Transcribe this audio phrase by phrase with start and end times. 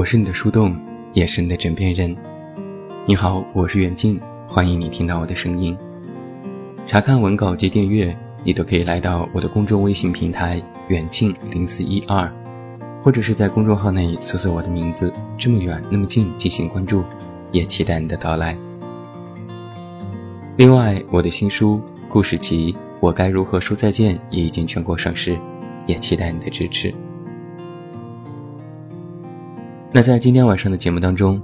[0.00, 0.74] 我是你的树洞，
[1.12, 2.16] 也是你的枕边人。
[3.04, 5.76] 你好，我是远近，欢迎你听到我的声音。
[6.86, 12.32] 查看文稿及订阅，你都可以来到我的公众微信平台远近零四一二，
[13.02, 17.04] 或者是在公众号内搜索我的名字“这么远那么近”进行关注，
[17.52, 18.56] 也期待你的到来。
[20.56, 25.36] 另外，我的新书《故事集：我该如何说再见》也已经全国上市，
[25.84, 26.90] 也期待你的支持。
[29.92, 31.42] 那在今天晚上的节目当中，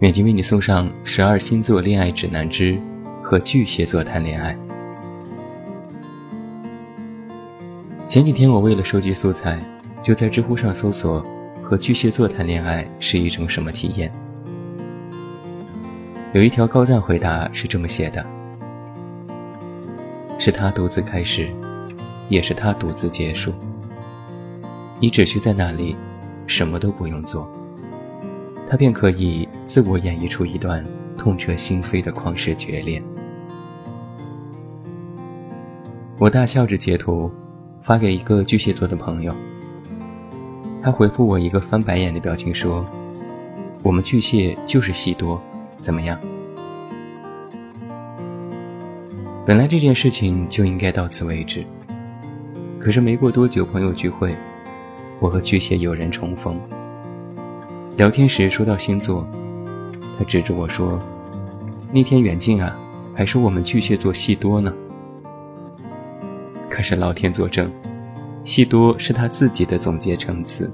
[0.00, 2.76] 远近为你送上十二星座恋爱指南之
[3.22, 4.58] 和巨蟹座谈恋爱。
[8.08, 9.64] 前几天我为了收集素材，
[10.02, 11.24] 就在知乎上搜索
[11.62, 14.12] “和巨蟹座谈恋爱是一种什么体验”。
[16.34, 18.26] 有一条高赞回答是这么写的
[20.36, 21.48] ：“是他独自开始，
[22.28, 23.54] 也是他独自结束。
[24.98, 25.94] 你只需在那里，
[26.48, 27.48] 什么都不用做。”
[28.68, 30.84] 他便可以自我演绎出一段
[31.16, 33.02] 痛彻心扉的旷世绝恋。
[36.18, 37.30] 我大笑着截图，
[37.82, 39.34] 发给一个巨蟹座的朋友。
[40.82, 42.84] 他回复我一个翻白眼的表情，说
[43.82, 45.40] ：“我们巨蟹就是戏多，
[45.80, 46.18] 怎么样？”
[49.46, 51.64] 本来这件事情就应该到此为止。
[52.78, 54.34] 可是没过多久，朋友聚会，
[55.20, 56.58] 我和巨蟹有人重逢。
[57.96, 59.24] 聊天时说到星座，
[60.18, 60.98] 他指着我说
[61.94, 62.76] ：“那天远近啊，
[63.14, 64.74] 还说我们巨蟹座戏多呢。”
[66.68, 67.70] 可是老天作证，
[68.42, 70.68] 戏多是他自己的总结成词。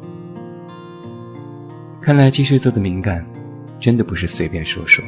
[2.00, 3.22] 看来巨蟹座的敏感，
[3.78, 5.04] 真的不是随便说说。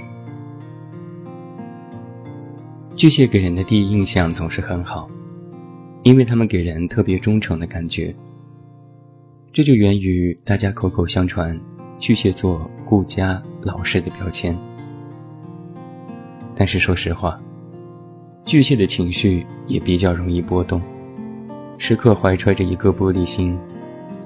[2.94, 5.08] 巨蟹给人的第一印象总是很好，
[6.02, 8.14] 因为他们给人特别忠诚的感觉。
[9.50, 11.58] 这就源于大家口口相传。
[12.02, 14.58] 巨蟹座顾家老实的标签，
[16.52, 17.40] 但是说实话，
[18.44, 20.82] 巨蟹的情绪也比较容易波动，
[21.78, 23.56] 时刻怀揣着一颗玻璃心，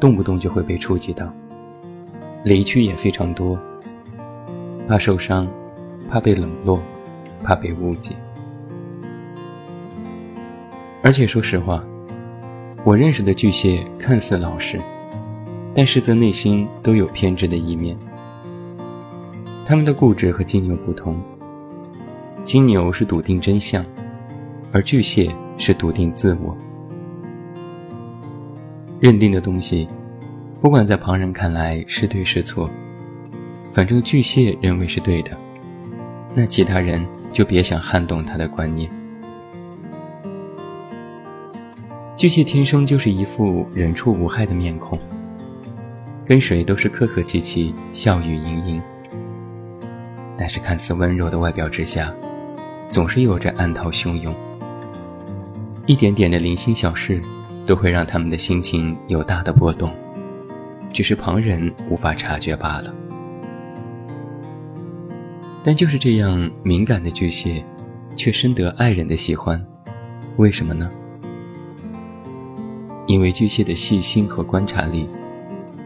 [0.00, 1.31] 动不动就会被触及到，
[2.44, 3.59] 雷区也非常多，
[4.88, 5.47] 怕受伤，
[6.09, 6.81] 怕被冷落，
[7.42, 8.16] 怕被误解。
[11.03, 11.84] 而且说实话，
[12.84, 14.81] 我认识的巨蟹看似老实。
[15.76, 17.94] 但实则内心都有偏执的一面。
[19.66, 21.20] 他们的固执和金牛不同，
[22.44, 23.84] 金牛是笃定真相，
[24.72, 26.56] 而巨蟹是笃定自我。
[29.00, 29.86] 认定的东西，
[30.62, 32.70] 不管在旁人看来是对是错，
[33.70, 35.32] 反正巨蟹认为是对的，
[36.34, 38.91] 那其他人就别想撼动他的观念。
[42.16, 44.98] 巨蟹天生就是一副人畜无害的面孔。
[46.26, 48.82] 跟谁都是客客气气、笑语盈盈，
[50.37, 52.12] 但是看似温柔的外表之下，
[52.91, 54.34] 总是有着暗涛汹涌。
[55.86, 57.22] 一点点的零星小事，
[57.65, 59.94] 都会让他们的心情有大的波动，
[60.92, 62.92] 只是旁人无法察觉罢了。
[65.62, 67.65] 但就是这样敏感的巨蟹，
[68.16, 69.65] 却深得爱人的喜欢，
[70.38, 70.91] 为什么呢？
[73.06, 75.09] 因为巨蟹的细心和观察力。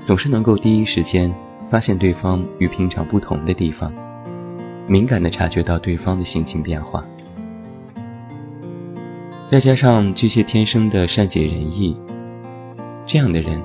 [0.04, 1.32] 总是能够第一时间
[1.70, 3.92] 发现对方与平常不同的地方，
[4.88, 7.04] 敏感地察觉到对方的心情变化。
[9.46, 11.96] 再加上巨蟹天生的善解人意，
[13.06, 13.60] 这样的人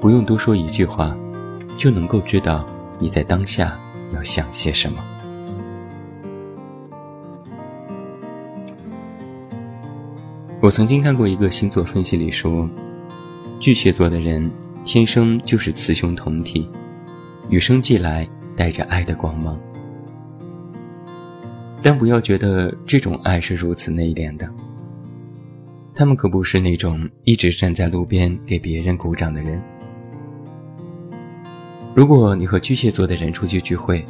[0.00, 1.14] 不用多说一句话，
[1.76, 2.66] 就能够知道
[2.98, 3.78] 你在当下
[4.12, 5.04] 要想些什么。
[10.60, 12.68] 我曾经看过一个星座分析里说，
[13.60, 14.50] 巨蟹座的人。
[14.84, 16.68] 天生就是雌雄同体，
[17.48, 19.58] 与生俱来带着爱的光芒。
[21.82, 24.48] 但不要觉得这种爱是如此内敛的，
[25.94, 29.62] 他们可不是那种一直站在路边给别人鼓掌的人。
[31.94, 34.04] 如果你和巨蟹座的人出去聚会，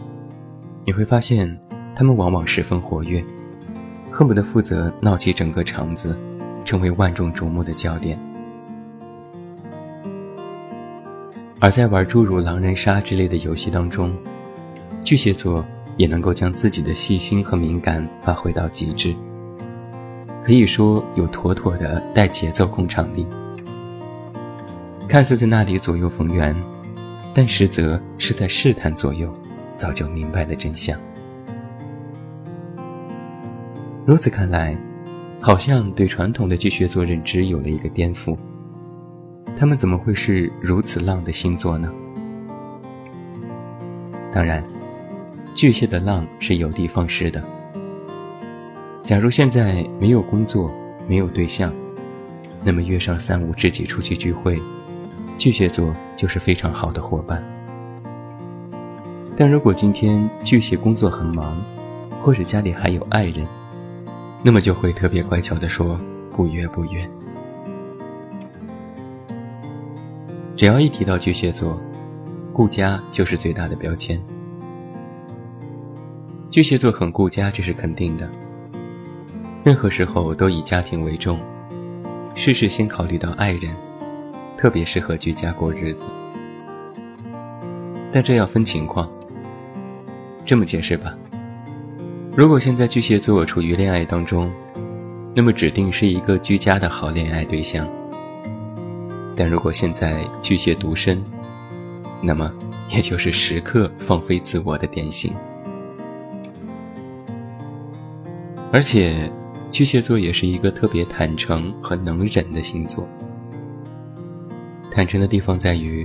[0.85, 1.61] 你会发现
[1.95, 3.25] 他们往往十分活跃，
[4.11, 6.17] 恨不得负责闹起整个场子，
[6.65, 8.19] 成为万众瞩目的焦点。
[11.61, 14.17] 而在玩诸如狼人杀之类的游戏当中，
[15.05, 15.63] 巨蟹座
[15.99, 19.15] 也能够将自己的细心和敏感发挥到极致，
[20.43, 23.27] 可以说有妥妥的带节奏控场力。
[25.07, 26.57] 看似在那里左右逢源，
[27.35, 29.31] 但实则是在试探左右，
[29.77, 30.99] 早就明白了真相。
[34.07, 34.75] 如此看来，
[35.41, 38.35] 好像对传统的巨蟹座认知有了一个颠覆。
[39.61, 41.93] 他们怎么会是如此浪的星座呢？
[44.33, 44.65] 当然，
[45.53, 47.45] 巨蟹的浪是有的放矢的。
[49.05, 50.73] 假如现在没有工作，
[51.07, 51.71] 没有对象，
[52.65, 54.59] 那么约上三五知己出去聚会，
[55.37, 57.45] 巨蟹座就是非常好的伙伴。
[59.37, 61.55] 但如果今天巨蟹工作很忙，
[62.23, 63.47] 或者家里还有爱人，
[64.43, 66.01] 那么就会特别乖巧的说
[66.35, 67.07] 不约不约。
[70.61, 71.81] 只要一提到巨蟹座，
[72.53, 74.23] 顾家就是最大的标签。
[76.51, 78.31] 巨蟹座很顾家，这是肯定的。
[79.65, 81.41] 任何时候都以家庭为重，
[82.35, 83.75] 事事先考虑到爱人，
[84.55, 86.05] 特别适合居家过日子。
[88.13, 89.11] 但这要分情况。
[90.45, 91.17] 这么解释吧，
[92.37, 94.53] 如果现在巨蟹座处于恋爱当中，
[95.35, 97.89] 那么指定是一个居家的好恋爱对象。
[99.41, 101.25] 但如果现在巨蟹独身，
[102.21, 102.53] 那么
[102.91, 105.33] 也就是时刻放飞自我的典型。
[108.71, 109.33] 而且。
[109.73, 113.09] 巨蟹座也是一个特别坦诚和能忍的星座。
[114.91, 116.05] 坦诚的地方在于，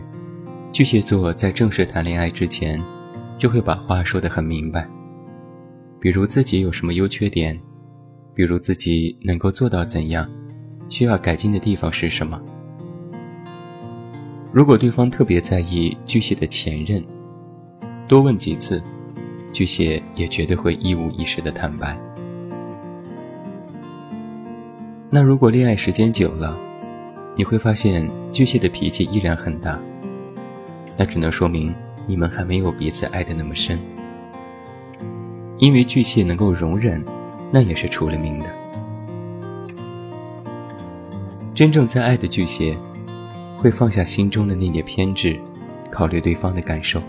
[0.71, 2.79] 巨蟹座在正式谈恋爱之前，
[3.39, 4.87] 就会把话说得很明白。
[5.99, 7.59] 比如自己有什么优缺点，
[8.35, 10.29] 比如自己能够做到怎样，
[10.87, 12.39] 需要改进的地方是什么。
[14.55, 17.03] 如果对方特别在意巨蟹的前任，
[18.07, 18.81] 多问几次，
[19.51, 21.99] 巨蟹也绝对会一五一十的坦白。
[25.09, 26.57] 那如果恋爱时间久了，
[27.35, 29.77] 你会发现巨蟹的脾气依然很大。
[30.95, 31.75] 那只能说明
[32.07, 33.77] 你们还没有彼此爱的那么深。
[35.57, 37.03] 因为巨蟹能够容忍，
[37.51, 38.45] 那也是出了名的。
[41.53, 42.77] 真正在爱的巨蟹，
[43.65, 45.35] 会放下心中的那点偏执，
[45.89, 47.01] 考虑对方的感受，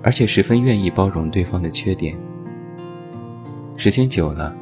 [0.00, 2.16] 而且十分愿意包容对方的缺点。
[3.76, 4.54] 时间久了，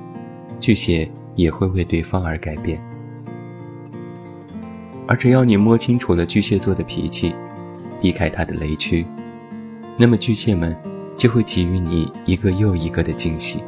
[0.59, 1.07] 巨蟹。
[1.37, 2.81] 也会为对方而改变，
[5.09, 7.35] 而只要你摸清楚了巨蟹座的脾气，
[8.01, 9.05] 避开他的雷区，
[9.99, 10.77] 那么巨蟹们
[11.17, 13.65] 就会给予你一个又一个的惊喜。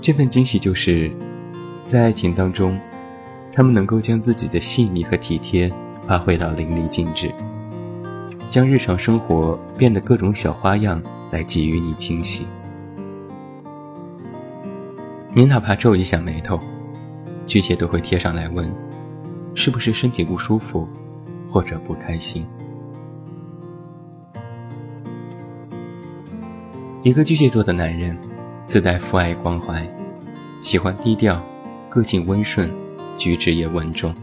[0.00, 1.08] 这份惊喜就是，
[1.86, 2.76] 在爱情当中，
[3.52, 5.70] 他们能够将自己的细腻和体贴
[6.08, 7.30] 发挥到淋漓尽致，
[8.48, 12.46] 将日常生活变得各种小花样来给予你惊喜。
[15.34, 16.58] 你哪怕皱一下眉头，
[17.46, 18.72] 巨蟹都会贴上来问
[19.54, 20.88] ：“是不是身体不舒服，
[21.48, 22.46] 或者不开心？”
[27.02, 28.16] 一个巨蟹座的男人，
[28.66, 29.86] 自带父爱关怀，
[30.62, 31.42] 喜欢低调，
[31.88, 32.70] 个性温顺，
[33.16, 34.14] 举止也稳重。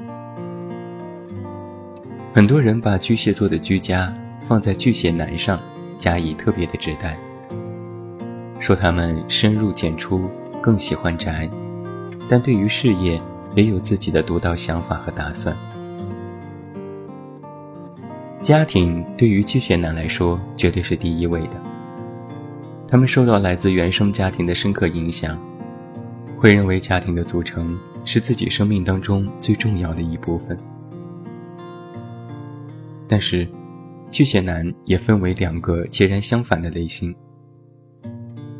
[2.34, 4.14] 很多人把巨蟹座的居家
[4.48, 5.60] 放在巨蟹男上，
[5.98, 7.18] 加以特别的指代，
[8.60, 10.30] 说他们深入简出。
[10.62, 11.50] 更喜欢宅，
[12.28, 13.20] 但对于事业
[13.56, 15.56] 也有自己的独到想法和打算。
[18.42, 21.52] 家庭对于巨蟹男来说绝对是第一位的。
[22.90, 25.40] 他们受到来自原生家庭的深刻影响，
[26.36, 30.58] 会认为家庭的组成是自己生命当中最重要的一部分。
[33.08, 33.48] 但是，
[34.10, 37.16] 巨蟹男也分为两个截然相反的类型。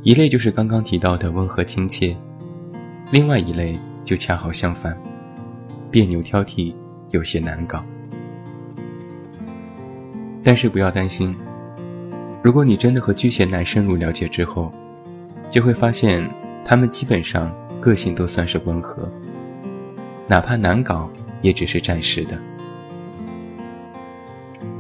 [0.02, 2.16] 一类就是刚刚提到的温和亲切，
[3.12, 4.98] 另外一类就恰好相反，
[5.92, 6.74] 别扭挑剔，
[7.12, 7.84] 有些难搞。
[10.44, 11.36] 但是不要担心，
[12.42, 14.72] 如果你真的和巨蟹男深入了解之后，
[15.50, 16.28] 就会发现
[16.64, 19.12] 他们基本上个性都算是温和，
[20.30, 21.10] 哪怕难搞，
[21.42, 22.40] 也只是暂时的。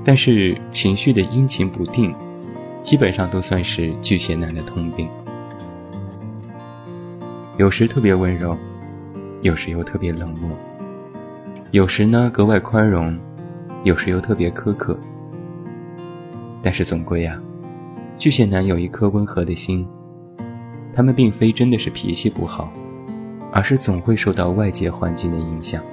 [0.05, 2.15] 但是情绪的阴晴不定。
[2.81, 5.05] 基本上都算是巨蟹男的通病，
[7.57, 8.57] 有时特别温柔，
[9.41, 10.49] 有时又特别冷漠，
[11.71, 13.19] 有时呢格外宽容，
[13.83, 14.97] 有时又特别苛刻。
[16.61, 17.37] 但是总归啊，
[18.17, 19.85] 巨蟹男有一颗温和的心，
[20.95, 22.71] 他们并非真的是脾气不好，
[23.51, 25.83] 而是总会受到外界环境的影响。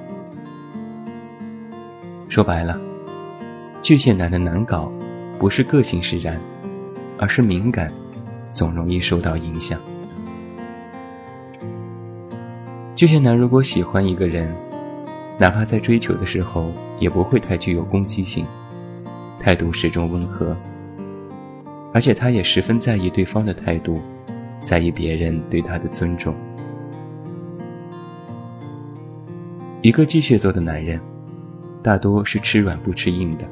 [2.28, 2.78] 说白了，
[3.82, 4.90] 巨蟹男的难搞，
[5.38, 6.40] 不是个性使然。
[7.18, 7.90] 而是敏感，
[8.52, 9.80] 总容易受到影响。
[12.94, 14.54] 巨蟹男如果喜欢一个人，
[15.38, 18.44] 哪怕在追求的时候，也不会太具有攻击性，
[19.40, 20.54] 态度始终温和。
[21.94, 23.98] 而且他也十分在意对方的态度，
[24.62, 26.34] 在意别人对他的尊重。
[29.86, 31.00] 一个巨蟹座的男人，
[31.80, 33.44] 大多是吃软不吃硬的。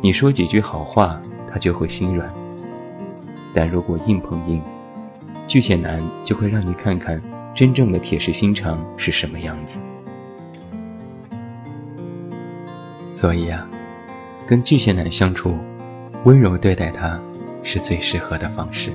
[0.00, 2.32] 你说几句好话，他就会心软。
[3.52, 4.62] 但如果硬碰硬，
[5.44, 7.20] 巨蟹男就会让你看看
[7.52, 9.80] 真正的铁石心肠是什么样子。
[13.12, 13.68] 所以啊，
[14.46, 15.58] 跟巨蟹男相处，
[16.22, 17.20] 温柔对待他，
[17.64, 18.92] 是最适合的方式。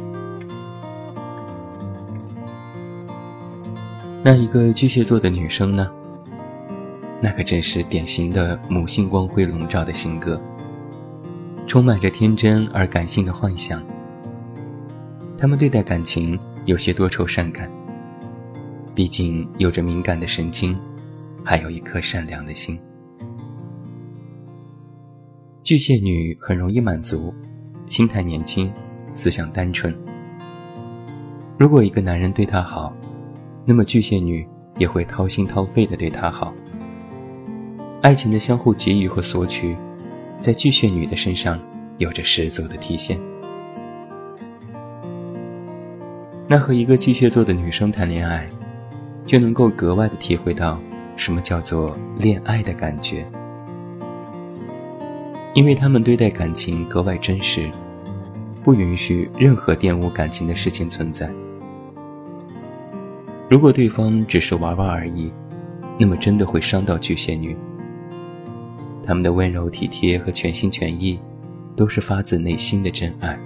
[4.24, 5.90] 那一个巨蟹座的女生呢？
[7.20, 10.40] 那可真是典型的母性光辉笼罩的性格，
[11.66, 13.84] 充满着天真而感性的幻想。
[15.40, 17.68] 他们对待感情有些多愁善感，
[18.94, 20.78] 毕竟有着敏感的神经，
[21.44, 22.80] 还有一颗善良的心。
[25.63, 27.34] 巨蟹女很容易满足，
[27.88, 28.72] 心态年轻，
[29.16, 29.96] 思想单纯。
[31.58, 32.94] 如果一个男人对她好，
[33.65, 36.53] 那么巨蟹女也会掏心掏肺的对他好。
[38.01, 39.75] 爱情的相互给予和索取，
[40.39, 41.60] 在巨蟹女的身上
[42.00, 43.20] 有着十足的体现。
[46.48, 48.50] 那和一个巨蟹座的女生谈恋爱，
[49.25, 50.80] 就能够格外的体会到
[51.15, 53.25] 什么叫做恋爱的感觉，
[55.53, 57.70] 因为他们对待感情格外真实，
[58.63, 61.32] 不允许任何玷污感情的事情存在。
[63.51, 65.29] 如果对方只是玩玩而已，
[66.00, 67.53] 那么真的会伤到巨蟹女。
[69.05, 71.20] 他们的温柔体贴和全心全意，
[71.75, 73.38] 都是发自内心的真爱。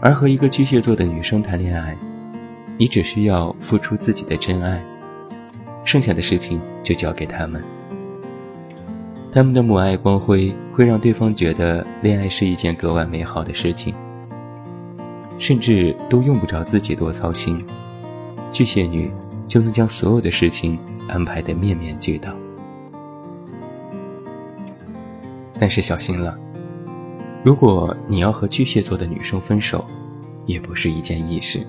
[0.00, 1.94] 而和一个巨蟹座的女生谈恋爱，
[2.78, 4.82] 你只需要付出自己的真爱，
[5.84, 7.62] 剩下的事情就交给他们。
[9.30, 13.94] 他们的母爱光辉会让对方觉得恋爱是一件格外美好的事情，
[15.42, 17.66] 甚至都用不着自己多操心，
[18.52, 19.10] 巨蟹女
[19.48, 22.32] 就能将所有的事情安排得面面俱到。
[25.58, 26.38] 但是小心了。
[27.42, 29.84] 如果你要和巨蟹座的女生分手，
[30.46, 31.66] 也不是一件易事，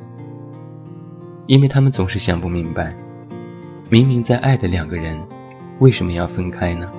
[1.48, 2.96] 因为他们总是想不明白，
[3.89, 5.20] 明明在爱的两个人，
[5.80, 6.92] 为什么要分开呢？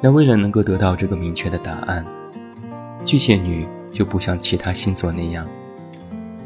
[0.00, 2.06] 那为了能够得到这个明确的答案，
[3.04, 5.46] 巨蟹女就不像其他星座那样，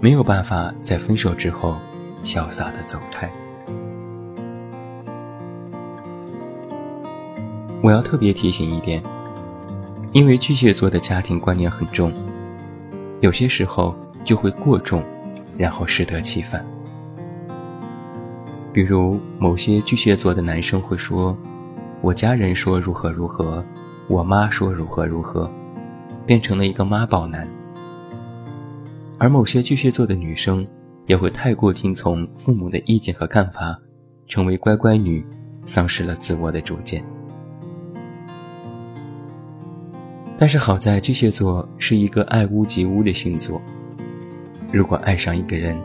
[0.00, 1.76] 没有办法在分手之后
[2.22, 3.28] 潇洒的走开。
[7.82, 9.02] 我要特别提醒一点。
[10.12, 12.10] 因为巨蟹座的家庭观念很重，
[13.20, 15.04] 有些时候就会过重，
[15.58, 16.64] 然后适得其反。
[18.72, 21.36] 比如某些巨蟹座的男生会说
[22.00, 23.62] ：“我家人说如何如何，
[24.08, 25.48] 我妈说如何如何”，
[26.28, 27.48] 变成了一个妈宝男。
[29.16, 30.64] 而某些巨蟹座的女生
[31.06, 33.74] 也会太过听从父母的意见和看法，
[34.26, 35.24] 成为乖乖女，
[35.64, 37.02] 丧失了自我的主见。
[40.36, 43.58] 但是好在巨蟹座是一个爱屋及乌的星座，
[44.70, 45.80] 如果爱上一个人，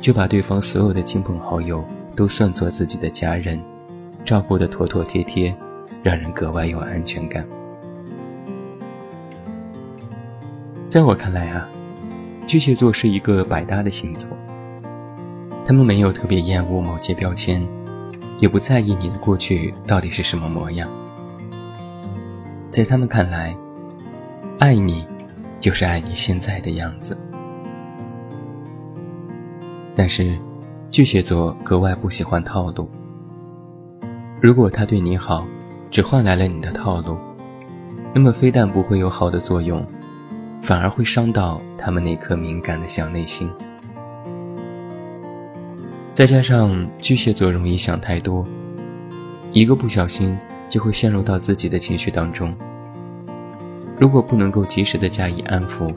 [0.00, 3.60] 就把对方所有的亲朋好友都算作自己的家人，
[4.24, 5.52] 照顾得妥妥帖帖，
[6.00, 7.44] 让人格外有安全感。
[10.90, 11.68] 在我看来啊，
[12.48, 14.28] 巨蟹座是一个百搭的星座，
[15.64, 17.64] 他们没有特别厌恶某些标签，
[18.40, 20.90] 也不在意你的过去到底是什么模样，
[22.72, 23.56] 在他们看来。
[24.58, 25.06] 爱你，
[25.60, 27.16] 就是爱你现在的样子。
[29.94, 30.36] 但是，
[30.90, 32.90] 巨蟹座格外不喜欢套路。
[34.40, 35.46] 如果他对你好，
[35.88, 37.16] 只换来了你的套路，
[38.12, 39.82] 那么非但不会有好的作用，
[40.60, 43.50] 反而会伤到他们那颗敏感的小内心。
[46.12, 48.46] 再加上巨蟹座容易想太多，
[49.52, 50.36] 一个不小心
[50.68, 52.54] 就会陷入到自己的情绪当中。
[53.98, 55.94] 如果不能够及时的加以安抚，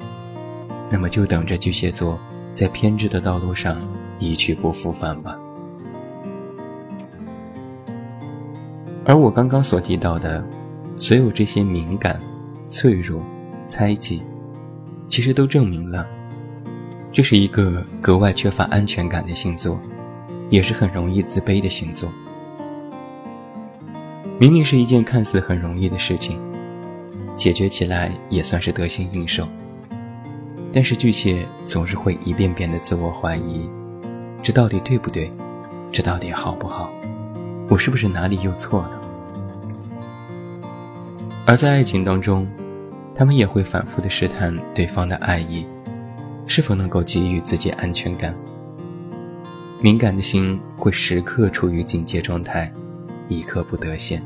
[0.89, 2.19] 那么就等着巨蟹座
[2.53, 3.77] 在偏执的道路上
[4.19, 5.37] 一去不复返吧。
[9.05, 10.43] 而我刚刚所提到的，
[10.97, 12.19] 所有这些敏感、
[12.69, 13.21] 脆弱、
[13.67, 14.21] 猜忌，
[15.13, 16.07] 其实都证明了，
[17.11, 19.79] 这是一个格外缺乏安全感的星座，
[20.49, 22.11] 也是很容易自卑的星座。
[24.39, 26.41] 明明是一件看似很容易的事情。
[27.35, 29.47] 解决起来也算是得心应手，
[30.73, 33.69] 但是巨蟹总是会一遍遍的自我怀疑：
[34.41, 35.31] 这到底对不对？
[35.91, 36.91] 这到底好不好？
[37.69, 39.01] 我是不是哪里又错了？
[41.45, 42.47] 而在爱情当中，
[43.15, 45.65] 他们也会反复的试探对方的爱意，
[46.47, 48.35] 是否能够给予自己安全感。
[49.81, 52.71] 敏感的心会时刻处于警戒状态，
[53.27, 54.21] 一刻不得闲。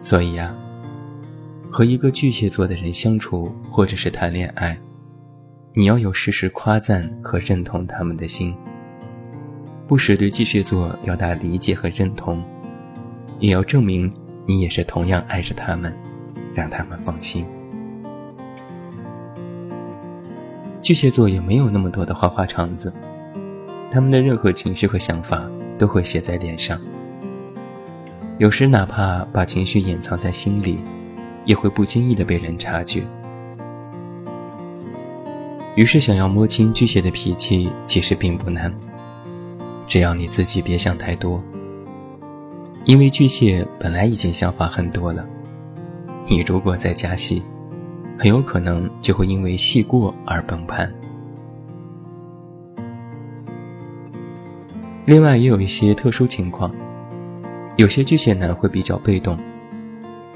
[0.00, 0.54] 所以呀，
[1.70, 4.78] 和一个巨蟹座的人相处或者是谈恋爱，
[5.74, 8.54] 你要有时时夸赞和认同他们的心，
[9.88, 12.42] 不时对巨蟹座表达理解和认同，
[13.38, 14.12] 也要证明
[14.46, 15.94] 你也是同样爱着他们，
[16.54, 17.46] 让他们放心。
[20.82, 22.92] 巨蟹座也没有那么多的花花肠子，
[23.90, 25.42] 他们的任何情绪和想法
[25.78, 26.78] 都会写在脸上。
[28.36, 30.78] 有时哪怕把情绪掩藏在心里，
[31.46, 33.02] 也会不经意的被人察觉。
[35.74, 38.72] 于是，想要摸清巨蟹的脾气，其实并不难，
[39.86, 41.42] 只要你自己别想太多。
[42.84, 45.24] 因为巨蟹本来已经想法很多了，
[46.26, 47.42] 你如果再加戏。
[48.16, 50.88] 很有可能就会因为戏过而崩盘。
[55.04, 56.70] 另外，也有一些特殊情况，
[57.76, 59.36] 有些巨蟹男会比较被动，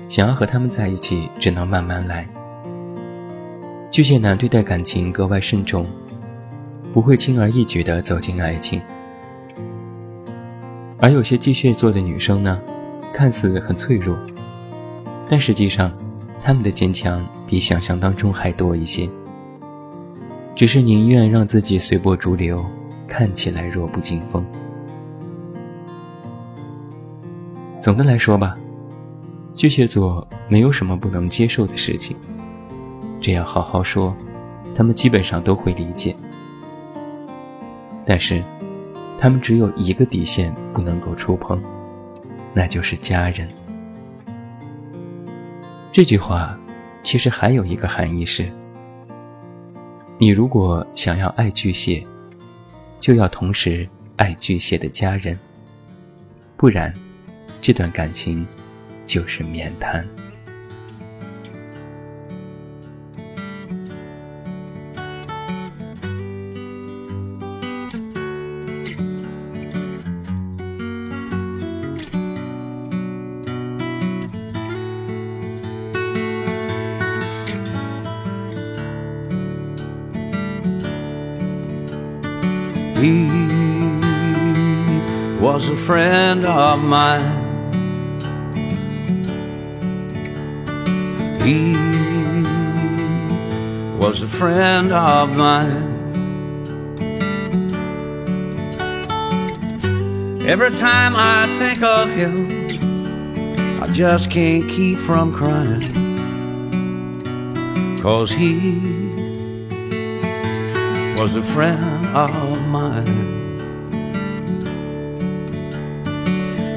[0.09, 2.29] 想要和他们在一起，只能慢慢来。
[3.93, 5.87] 巨蟹男对待感情格外慎重，
[6.93, 8.83] 不会轻而易举地走进爱情。
[11.01, 12.61] 而有些巨蟹座的女生呢，
[13.13, 14.17] 看似很脆弱，
[15.29, 15.93] 但实际上。
[16.41, 19.11] 他们的坚强比想象当中还多一些，
[20.55, 22.65] 只是宁愿让自己随波逐流，
[23.09, 24.47] 看起来弱不禁风。
[27.83, 28.57] 总的来说吧，
[29.57, 32.17] 巨蟹座没有什么不能接受的事情，
[33.21, 34.17] 只要好好说，
[34.75, 36.15] 他们基本上都会理解。
[38.07, 38.43] 但是，
[39.21, 41.61] 他们只有一个底线不能够触碰，
[42.55, 43.49] 那就是家人。
[45.91, 46.57] 这句话，
[47.03, 48.49] 其实还有一个含义是：
[50.19, 52.07] 你如果想要爱巨蟹，
[53.01, 55.37] 就要同时爱巨蟹的家人，
[56.57, 56.95] 不然，
[57.61, 58.47] 这段感情
[59.05, 60.07] 就是免谈。
[85.41, 87.47] Was a friend of mine.
[91.41, 91.75] He
[93.97, 95.95] was a friend of mine.
[100.45, 102.69] Every time I think of him,
[103.81, 105.83] I just can't keep from crying.
[108.01, 108.81] Cause he
[111.17, 113.38] was a friend of mine.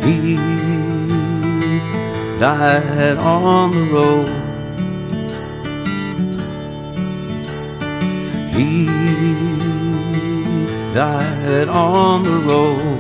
[0.03, 0.35] He
[2.39, 4.29] died on the road.
[8.53, 8.85] He
[10.93, 12.99] died on the road.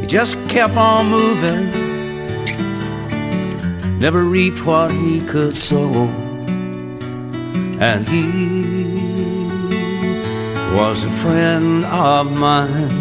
[0.00, 1.70] He just kept on moving,
[3.98, 6.10] never reaped what he could sow
[7.80, 9.09] and he
[10.72, 12.99] was a friend of mine.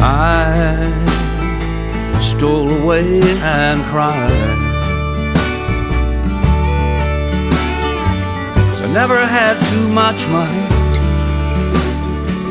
[0.00, 0.88] I
[2.20, 4.58] stole away and cried.
[8.54, 10.66] Cause I never had too much money.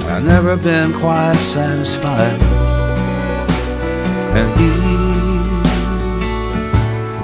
[0.10, 2.41] I've never been quite satisfied.
[4.36, 4.72] And he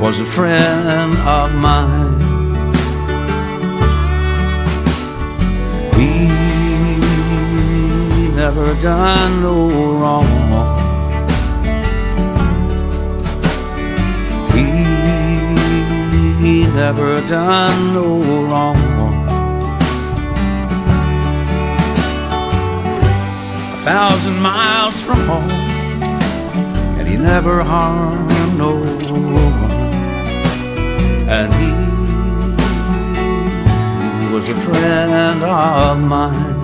[0.02, 2.13] was a friend of mine.
[8.36, 10.28] Never done no wrong.
[14.52, 14.66] He,
[16.44, 18.78] he never done no wrong.
[23.74, 25.52] A thousand miles from home,
[26.98, 29.72] and he never harmed no one.
[31.30, 31.93] And he
[34.44, 36.63] was a friend of mine.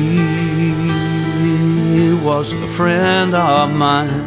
[0.00, 0.16] He
[2.24, 4.24] was a friend of mine.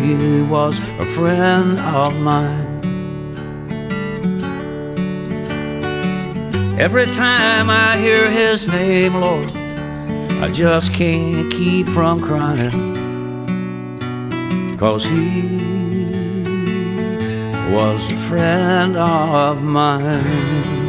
[0.00, 2.66] He was a friend of mine.
[6.80, 9.52] Every time I hear his name, Lord,
[10.42, 12.96] I just can't keep from crying.
[14.76, 15.77] Cause he
[17.70, 20.88] was a friend of mine.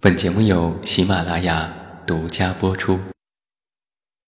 [0.00, 1.72] 本节目由喜马拉雅
[2.06, 3.13] 独家播出。